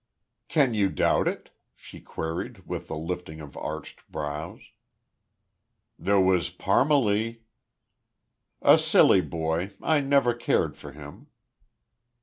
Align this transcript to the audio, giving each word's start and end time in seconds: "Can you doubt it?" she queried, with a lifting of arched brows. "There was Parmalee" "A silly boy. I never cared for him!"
"Can 0.47 0.73
you 0.73 0.89
doubt 0.89 1.27
it?" 1.27 1.51
she 1.75 1.99
queried, 2.01 2.65
with 2.65 2.89
a 2.89 2.95
lifting 2.95 3.39
of 3.39 3.55
arched 3.55 4.11
brows. 4.11 4.71
"There 5.99 6.19
was 6.19 6.49
Parmalee" 6.49 7.41
"A 8.63 8.79
silly 8.79 9.21
boy. 9.21 9.73
I 9.79 9.99
never 9.99 10.33
cared 10.33 10.75
for 10.75 10.91
him!" 10.91 11.27